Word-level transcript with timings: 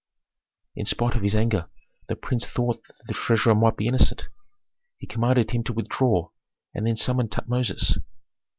In 0.75 0.87
spite 0.87 1.15
of 1.15 1.21
his 1.21 1.35
anger 1.35 1.69
the 2.07 2.15
prince 2.15 2.43
thought 2.43 2.83
that 2.87 3.03
the 3.05 3.13
treasurer 3.13 3.53
might 3.53 3.77
be 3.77 3.85
innocent. 3.87 4.29
He 4.97 5.05
commanded 5.05 5.51
him 5.51 5.63
to 5.65 5.73
withdraw, 5.73 6.29
and 6.73 6.87
then 6.87 6.95
summoned 6.95 7.29
Tutmosis. 7.29 7.99